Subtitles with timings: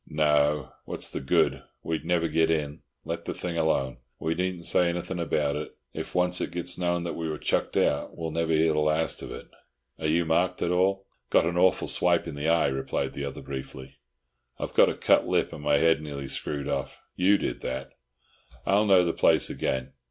[0.09, 1.61] "No what's the good?
[1.83, 2.81] We'd never get in.
[3.05, 3.97] Let the thing alone.
[4.17, 5.77] We needn't say anything about it.
[5.93, 9.21] If once it gets known that we were chucked out, we'll never hear the last
[9.21, 9.47] of it.
[9.99, 13.43] Are you marked at all?" "Got an awful swipe in the eye," replied the other
[13.43, 13.97] briefly.
[14.57, 16.99] "I've got a cut lip, and my head nearly screwed off.
[17.15, 17.91] You did that.
[18.65, 19.93] I'll know the place again.